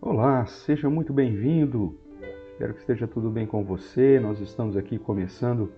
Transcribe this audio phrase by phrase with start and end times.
[0.00, 1.98] Olá, seja muito bem-vindo.
[2.52, 4.20] Espero que esteja tudo bem com você.
[4.20, 5.72] Nós estamos aqui começando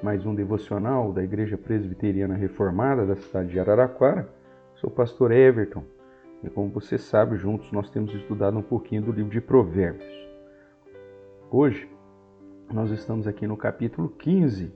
[0.00, 4.32] mais um devocional da Igreja Presbiteriana Reformada da cidade de Araraquara.
[4.76, 5.82] Sou o pastor Everton
[6.44, 10.06] e, como você sabe, juntos nós temos estudado um pouquinho do livro de Provérbios.
[11.50, 11.90] Hoje
[12.72, 14.72] nós estamos aqui no capítulo 15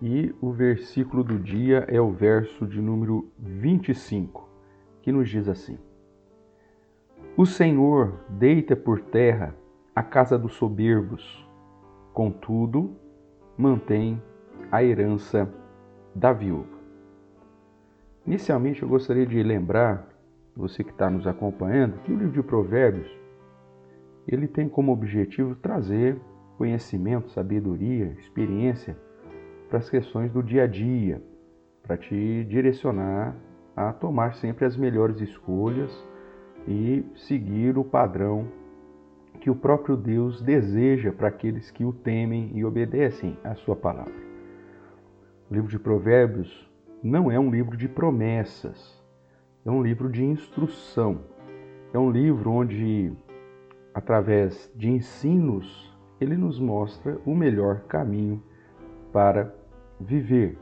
[0.00, 4.48] e o versículo do dia é o verso de número 25,
[5.02, 5.76] que nos diz assim:
[7.40, 9.56] O Senhor deita por terra
[9.96, 11.48] a casa dos soberbos,
[12.12, 12.94] contudo,
[13.56, 14.22] mantém
[14.70, 15.50] a herança
[16.14, 16.78] da viúva.
[18.26, 20.06] Inicialmente, eu gostaria de lembrar,
[20.54, 23.10] você que está nos acompanhando, que o livro de Provérbios
[24.28, 26.20] ele tem como objetivo trazer
[26.58, 28.98] conhecimento, sabedoria, experiência
[29.70, 31.22] para as questões do dia a dia,
[31.82, 33.34] para te direcionar
[33.74, 36.09] a tomar sempre as melhores escolhas
[36.66, 38.46] e seguir o padrão
[39.40, 44.12] que o próprio Deus deseja para aqueles que o temem e obedecem à sua palavra.
[45.50, 46.70] O livro de Provérbios
[47.02, 49.00] não é um livro de promessas,
[49.64, 51.20] é um livro de instrução.
[51.92, 53.12] É um livro onde,
[53.92, 55.90] através de ensinos
[56.20, 58.42] ele nos mostra o melhor caminho
[59.12, 59.54] para
[59.98, 60.56] viver.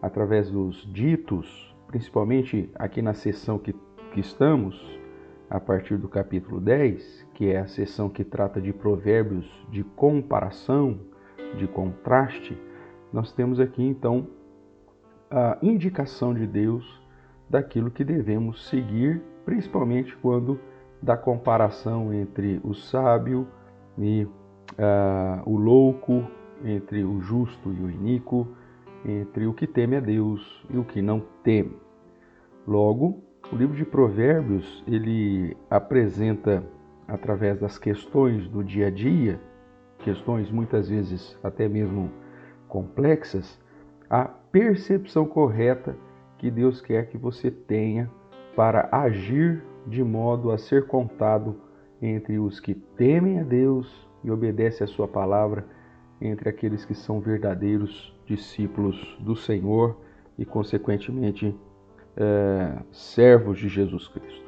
[0.00, 3.74] Através dos ditos, principalmente aqui na sessão que,
[4.12, 4.74] que estamos,
[5.48, 10.98] a partir do capítulo 10, que é a sessão que trata de provérbios de comparação,
[11.56, 12.56] de contraste,
[13.12, 14.26] nós temos aqui então
[15.30, 17.02] a indicação de Deus
[17.48, 20.58] daquilo que devemos seguir, principalmente quando
[21.00, 23.46] da comparação entre o sábio
[23.98, 24.30] e uh,
[25.44, 26.26] o louco,
[26.64, 28.48] entre o justo e o iníquo,
[29.04, 31.76] entre o que teme a Deus e o que não teme.
[32.66, 36.64] Logo, o livro de Provérbios ele apresenta
[37.06, 39.38] através das questões do dia a dia,
[39.98, 42.10] questões muitas vezes até mesmo
[42.68, 43.60] complexas,
[44.08, 45.96] a percepção correta
[46.38, 48.10] que Deus quer que você tenha
[48.56, 51.56] para agir de modo a ser contado
[52.00, 55.66] entre os que temem a Deus e obedece a sua palavra
[56.20, 59.96] entre aqueles que são verdadeiros discípulos do Senhor
[60.38, 61.54] e, consequentemente,
[62.16, 64.44] é, servos de Jesus Cristo.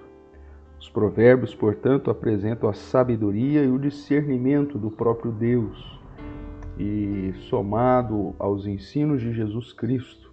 [0.79, 6.01] Os provérbios, portanto, apresentam a sabedoria e o discernimento do próprio Deus
[6.79, 10.33] e, somado aos ensinos de Jesus Cristo,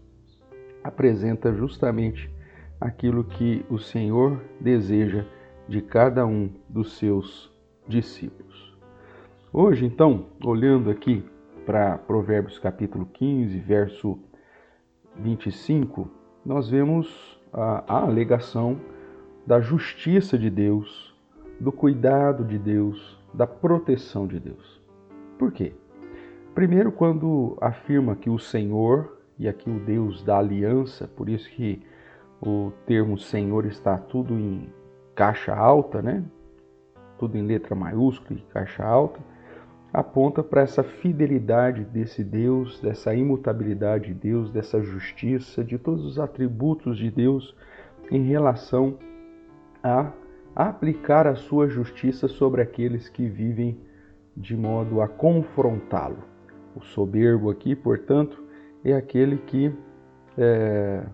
[0.83, 2.29] apresenta justamente
[2.79, 5.25] aquilo que o Senhor deseja
[5.67, 7.51] de cada um dos seus
[7.87, 8.77] discípulos.
[9.51, 11.23] Hoje, então, olhando aqui
[11.65, 14.19] para Provérbios capítulo 15, verso
[15.15, 16.09] 25,
[16.45, 18.77] nós vemos a, a alegação
[19.45, 21.13] da justiça de Deus,
[21.59, 24.81] do cuidado de Deus, da proteção de Deus.
[25.37, 25.73] Por quê?
[26.53, 31.81] Primeiro, quando afirma que o Senhor, e aqui o Deus da aliança, por isso que
[32.41, 34.69] o termo Senhor está tudo em
[35.15, 36.23] caixa alta, né?
[37.17, 39.19] Tudo em letra maiúscula e caixa alta
[39.93, 46.17] aponta para essa fidelidade desse Deus, dessa imutabilidade de Deus, dessa justiça, de todos os
[46.17, 47.55] atributos de Deus
[48.09, 48.97] em relação
[49.83, 50.11] a
[50.55, 53.79] aplicar a sua justiça sobre aqueles que vivem
[54.35, 56.23] de modo a confrontá-lo.
[56.75, 58.43] O soberbo aqui, portanto,
[58.83, 59.71] é aquele que
[60.35, 61.05] é,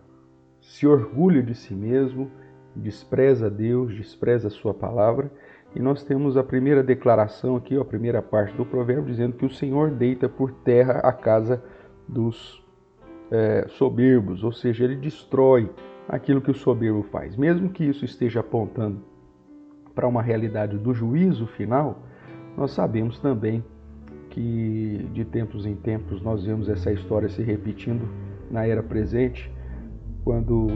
[0.61, 2.31] se orgulha de si mesmo,
[2.73, 5.29] despreza Deus, despreza a sua palavra
[5.75, 9.49] e nós temos a primeira declaração aqui, a primeira parte do provérbio, dizendo que o
[9.49, 11.63] Senhor deita por terra a casa
[12.07, 12.63] dos
[13.29, 15.69] é, soberbos, ou seja, ele destrói
[16.07, 17.35] aquilo que o soberbo faz.
[17.35, 19.01] Mesmo que isso esteja apontando
[19.93, 22.03] para uma realidade do juízo final,
[22.57, 23.63] nós sabemos também
[24.29, 28.07] que de tempos em tempos nós vemos essa história se repetindo
[28.49, 29.51] na era presente,
[30.23, 30.67] quando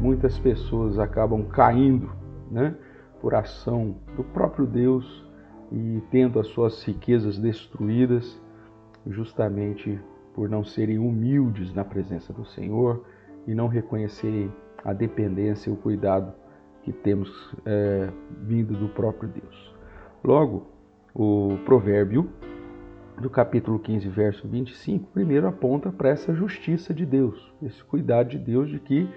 [0.00, 2.10] muitas pessoas acabam caindo,
[2.50, 2.74] né?
[3.20, 5.24] Por ação do próprio Deus
[5.70, 8.40] e tendo as suas riquezas destruídas,
[9.06, 10.00] justamente
[10.34, 13.04] por não serem humildes na presença do Senhor
[13.46, 14.52] e não reconhecerem
[14.84, 16.32] a dependência e o cuidado
[16.82, 18.10] que temos é,
[18.42, 19.74] vindo do próprio Deus.
[20.24, 20.66] Logo,
[21.14, 22.30] o provérbio
[23.20, 28.38] do capítulo 15, verso 25, primeiro aponta para essa justiça de Deus, esse cuidado de
[28.38, 29.08] Deus de que,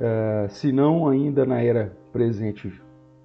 [0.00, 2.68] é, se não ainda na era presente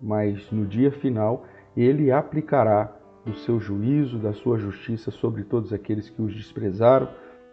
[0.02, 6.10] mas no dia final ele aplicará do seu juízo, da sua justiça sobre todos aqueles
[6.10, 7.10] que os desprezaram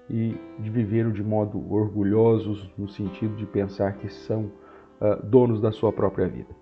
[0.08, 4.52] e viveram de modo orgulhosos, no sentido de pensar que são
[5.00, 6.54] uh, donos da sua própria vida.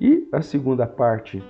[0.00, 1.42] E a segunda parte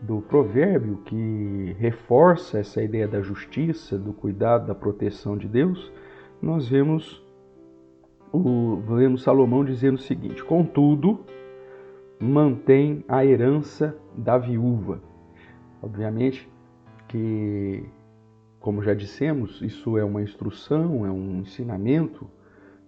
[0.00, 5.92] do provérbio que reforça essa ideia da justiça, do cuidado, da proteção de Deus,
[6.40, 7.22] nós vemos
[8.32, 11.20] o vemos Salomão dizendo o seguinte: "Contudo,
[12.20, 15.00] mantém a herança da viúva".
[15.82, 16.48] Obviamente
[17.08, 17.84] que
[18.60, 22.28] como já dissemos, isso é uma instrução, é um ensinamento,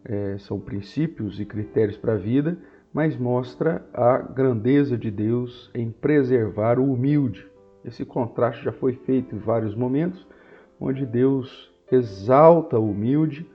[0.04, 2.58] é, são princípios e critérios para a vida,
[2.92, 7.48] mas mostra a grandeza de Deus em preservar o humilde.
[7.82, 10.26] Esse contraste já foi feito em vários momentos,
[10.78, 13.46] onde Deus exalta o humilde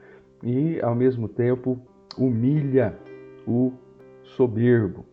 [0.42, 1.80] e, ao mesmo tempo,
[2.18, 2.98] humilha
[3.46, 3.72] o
[4.24, 5.06] soberbo.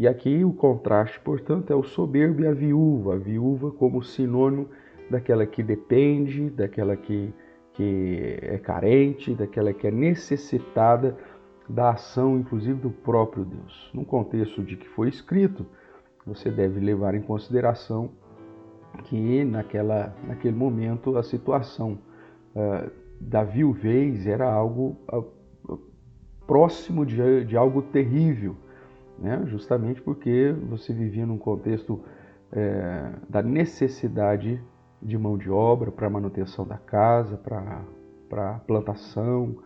[0.00, 4.66] E aqui o contraste, portanto, é o soberbo e a viúva, a viúva como sinônimo
[5.10, 7.34] daquela que depende, daquela que,
[7.74, 11.18] que é carente, daquela que é necessitada
[11.68, 13.90] da ação, inclusive do próprio Deus.
[13.92, 15.66] No contexto de que foi escrito,
[16.24, 18.10] você deve levar em consideração
[19.04, 21.98] que naquela, naquele momento a situação
[22.56, 25.78] uh, da viuvez era algo uh,
[26.46, 28.56] próximo de, de, algo terrível,
[29.20, 29.42] né?
[29.46, 34.60] justamente porque você vivia num contexto uh, da necessidade
[35.02, 39.56] de mão de obra para manutenção da casa, para plantação,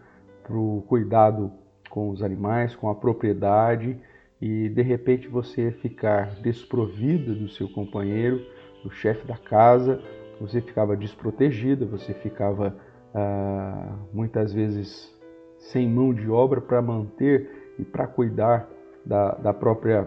[0.43, 1.53] para o cuidado
[1.89, 3.99] com os animais, com a propriedade
[4.41, 8.45] e de repente você ficar desprovida do seu companheiro,
[8.83, 10.01] do chefe da casa,
[10.41, 12.77] você ficava desprotegida, você ficava
[13.15, 15.13] ah, muitas vezes
[15.59, 18.69] sem mão de obra para manter e para cuidar
[19.05, 20.07] da, da própria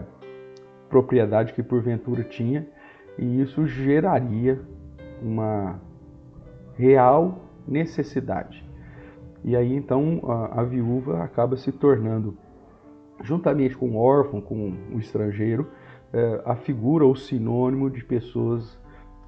[0.88, 2.66] propriedade que porventura tinha,
[3.18, 4.60] e isso geraria
[5.22, 5.80] uma
[6.76, 8.64] real necessidade.
[9.44, 12.36] E aí então a, a viúva acaba se tornando,
[13.22, 15.68] juntamente com o órfão, com o estrangeiro,
[16.12, 18.78] é, a figura ou sinônimo de pessoas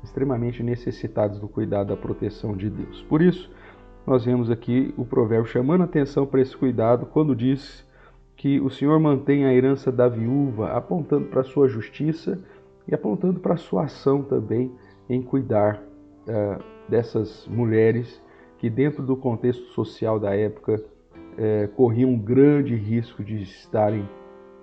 [0.02, 3.02] extremamente necessitadas do cuidado da proteção de Deus.
[3.02, 3.50] Por isso,
[4.06, 7.86] nós vemos aqui o provérbio chamando atenção para esse cuidado quando diz
[8.40, 12.42] que o Senhor mantém a herança da viúva, apontando para a sua justiça
[12.88, 14.72] e apontando para a sua ação também
[15.10, 18.18] em cuidar uh, dessas mulheres
[18.56, 24.08] que, dentro do contexto social da época, uh, corriam um grande risco de estarem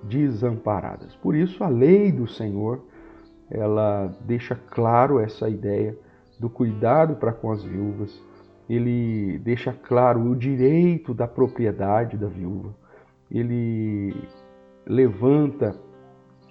[0.01, 1.15] desamparadas.
[1.17, 2.81] Por isso, a lei do Senhor
[3.47, 5.95] ela deixa claro essa ideia
[6.39, 8.19] do cuidado para com as viúvas.
[8.67, 12.73] Ele deixa claro o direito da propriedade da viúva.
[13.29, 14.15] Ele
[14.85, 15.75] levanta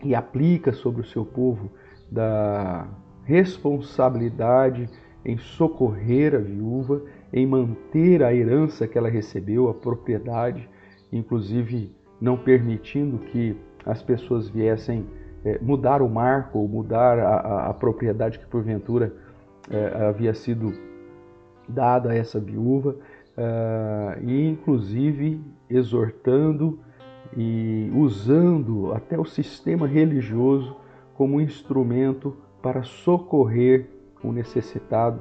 [0.05, 1.71] e aplica sobre o seu povo
[2.11, 2.87] da
[3.25, 4.89] responsabilidade
[5.25, 7.03] em socorrer a viúva,
[7.33, 10.69] em manter a herança que ela recebeu, a propriedade,
[11.13, 15.07] inclusive não permitindo que as pessoas viessem
[15.45, 19.13] é, mudar o marco ou mudar a, a, a propriedade que porventura
[19.71, 20.73] é, havia sido
[21.69, 22.97] dada a essa viúva,
[23.37, 26.79] é, e inclusive exortando
[27.37, 30.77] e usando até o sistema religioso
[31.15, 33.89] como instrumento para socorrer
[34.23, 35.21] o necessitado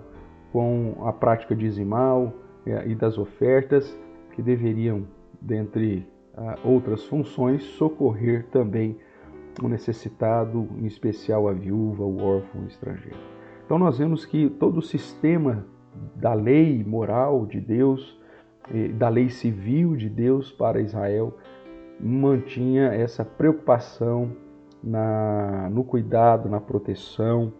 [0.52, 2.34] com a prática dizimal
[2.66, 3.98] é, e das ofertas
[4.32, 5.06] que deveriam,
[5.42, 8.98] dentre ah, outras funções, socorrer também
[9.62, 13.18] o necessitado, em especial a viúva, o órfão, o estrangeiro.
[13.66, 15.66] Então nós vemos que todo o sistema
[16.16, 18.20] da lei moral de Deus,
[18.96, 21.38] da lei civil de Deus para Israel,
[22.00, 24.32] mantinha essa preocupação
[24.84, 27.54] na, no cuidado, na proteção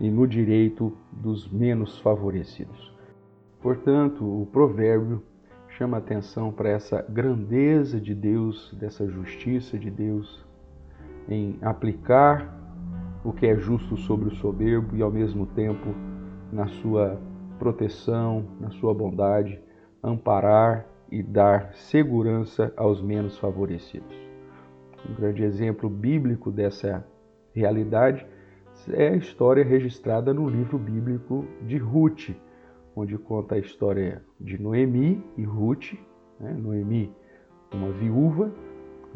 [0.00, 2.94] e no direito dos menos favorecidos.
[3.60, 5.22] Portanto, o provérbio
[5.68, 10.44] chama atenção para essa grandeza de Deus, dessa justiça de Deus
[11.28, 12.54] em aplicar
[13.24, 15.94] o que é justo sobre o soberbo e ao mesmo tempo
[16.52, 17.20] na sua
[17.58, 19.60] proteção, na sua bondade,
[20.06, 24.16] amparar e dar segurança aos menos favorecidos.
[25.08, 27.04] Um grande exemplo bíblico dessa
[27.52, 28.24] realidade
[28.92, 32.30] é a história registrada no livro bíblico de Ruth,
[32.94, 35.94] onde conta a história de Noemi e Ruth.
[36.38, 36.52] Né?
[36.52, 37.12] Noemi,
[37.72, 38.52] uma viúva,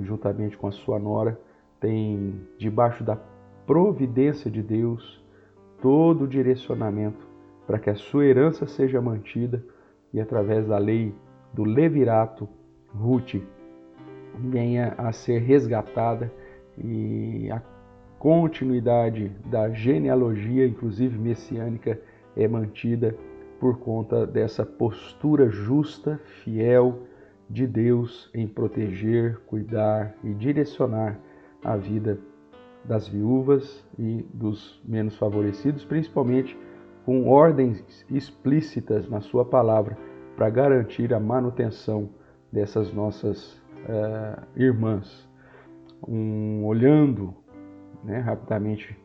[0.01, 1.41] juntamente com a sua nora,
[1.79, 3.17] tem debaixo da
[3.65, 5.25] providência de Deus
[5.81, 7.29] todo o direcionamento
[7.67, 9.65] para que a sua herança seja mantida
[10.13, 11.15] e através da lei
[11.53, 12.49] do levirato,
[12.95, 13.37] Ruth
[14.39, 16.33] venha a ser resgatada
[16.79, 17.63] e a
[18.19, 22.01] continuidade da genealogia, inclusive messiânica,
[22.37, 23.17] é mantida
[23.59, 27.03] por conta dessa postura justa, fiel
[27.49, 31.19] de Deus em proteger, cuidar e direcionar
[31.63, 32.19] a vida
[32.85, 36.57] das viúvas e dos menos favorecidos, principalmente
[37.11, 39.99] com ordens explícitas na sua palavra
[40.37, 42.09] para garantir a manutenção
[42.53, 43.55] dessas nossas
[43.89, 45.29] uh, irmãs.
[46.07, 47.35] Um, olhando
[48.05, 48.97] né, rapidamente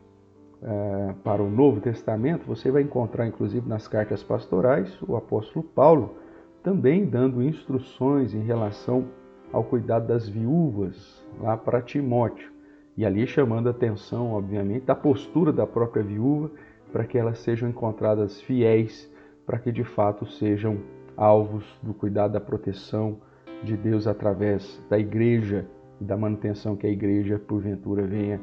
[0.62, 6.14] uh, para o Novo Testamento, você vai encontrar, inclusive nas cartas pastorais, o apóstolo Paulo
[6.62, 9.08] também dando instruções em relação
[9.52, 12.52] ao cuidado das viúvas lá para Timóteo.
[12.96, 16.52] E ali chamando a atenção, obviamente, da postura da própria viúva
[16.96, 19.06] para que elas sejam encontradas fiéis,
[19.44, 20.78] para que de fato sejam
[21.14, 23.18] alvos do cuidado, da proteção
[23.62, 25.66] de Deus através da igreja
[26.00, 28.40] e da manutenção que a igreja, porventura, venha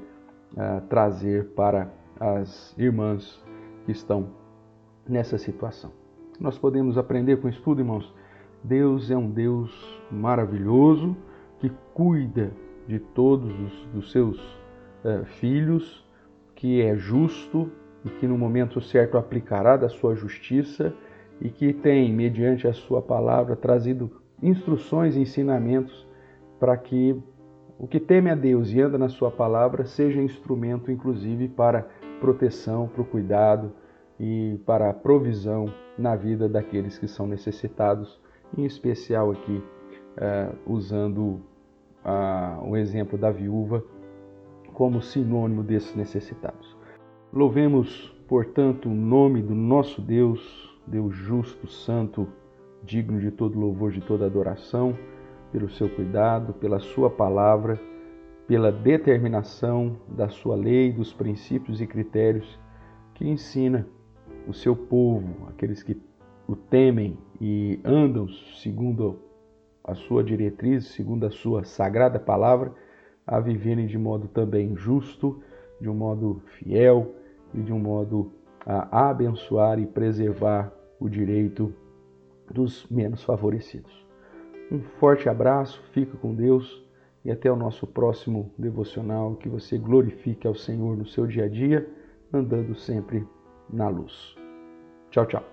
[0.51, 3.43] uh, trazer para as irmãs
[3.88, 4.29] que estão
[5.10, 5.91] nessa situação.
[6.39, 8.13] Nós podemos aprender com o estudo, irmãos.
[8.63, 11.17] Deus é um Deus maravilhoso
[11.57, 12.51] que cuida
[12.88, 14.39] de todos os dos seus
[15.03, 16.07] uh, filhos,
[16.53, 17.72] que é justo
[18.05, 20.93] e que no momento certo aplicará da sua justiça
[21.39, 26.07] e que tem, mediante a sua palavra, trazido instruções e ensinamentos
[26.60, 27.22] para que
[27.77, 31.88] o que teme a Deus e anda na sua palavra seja instrumento, inclusive, para
[32.19, 33.74] proteção, para o cuidado
[34.19, 35.65] e para a provisão
[35.98, 38.22] na vida daqueles que são necessitados,
[38.57, 39.62] em especial aqui
[40.17, 41.41] uh, usando
[42.05, 43.83] uh, o exemplo da viúva
[44.74, 46.75] como sinônimo desses necessitados.
[47.33, 52.27] Louvemos, portanto, o nome do nosso Deus Deus justo, santo,
[52.83, 54.95] digno de todo louvor, de toda adoração,
[55.51, 57.81] pelo seu cuidado, pela sua palavra,
[58.47, 62.59] pela determinação da sua lei, dos princípios e critérios
[63.15, 63.87] que ensina
[64.47, 65.99] o seu povo, aqueles que
[66.47, 68.27] o temem e andam
[68.61, 69.17] segundo
[69.83, 72.71] a sua diretriz, segundo a sua sagrada palavra,
[73.25, 75.41] a viverem de modo também justo,
[75.81, 77.23] de um modo fiel
[77.53, 78.31] e de um modo
[78.65, 81.74] a abençoar e preservar o direito
[82.50, 83.91] dos menos favorecidos.
[84.72, 86.83] Um forte abraço, fica com Deus
[87.24, 89.36] e até o nosso próximo devocional.
[89.36, 91.88] Que você glorifique ao Senhor no seu dia a dia,
[92.31, 93.27] andando sempre
[93.69, 94.36] na luz.
[95.12, 95.52] Tchau, tchau.